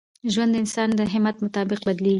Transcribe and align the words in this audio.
ژوند 0.33 0.51
د 0.53 0.57
انسان 0.63 0.89
د 0.99 1.01
همت 1.13 1.35
مطابق 1.45 1.79
بدلېږي. 1.87 2.09